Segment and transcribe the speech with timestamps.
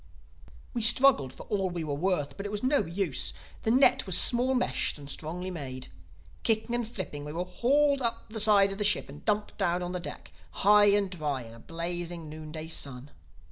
[0.73, 3.33] "We struggled for all we were worth; but it was no use.
[3.61, 5.89] The net was small meshed and strongly made.
[6.41, 9.83] Kicking and flipping we were hauled up the side of the ship and dumped down
[9.83, 10.31] on the deck,
[10.65, 13.11] high and dry in a blazing noon day sun.